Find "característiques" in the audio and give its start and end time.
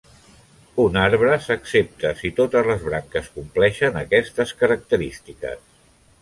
4.65-5.63